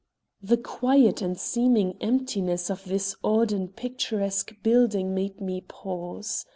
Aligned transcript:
The 0.41 0.57
quiet 0.57 1.21
and 1.21 1.37
seeming 1.39 1.95
emptiness 2.01 2.71
of 2.71 2.85
this 2.85 3.15
odd 3.23 3.51
and 3.51 3.75
picturesque 3.75 4.51
building 4.63 5.13
made 5.13 5.39
me 5.39 5.61
pause. 5.67 6.43